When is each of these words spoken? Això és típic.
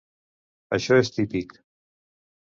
Això 0.77 0.97
és 1.03 1.13
típic. 1.19 1.55